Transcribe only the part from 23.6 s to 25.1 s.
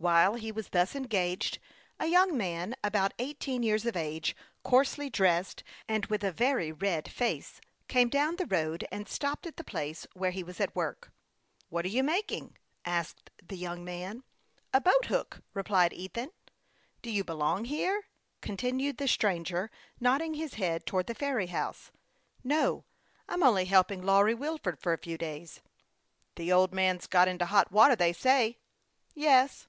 helping Lawry Wilford for a